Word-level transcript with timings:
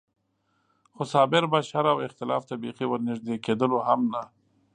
خو 0.93 1.03
صابر 1.13 1.43
به 1.51 1.59
شر 1.69 1.85
او 1.93 1.97
اختلاف 2.07 2.41
ته 2.49 2.55
بېخي 2.61 2.85
ور 2.87 3.01
نږدې 3.09 3.35
کېدلو 3.45 3.77
هم 3.87 4.01
نه. 4.13 4.21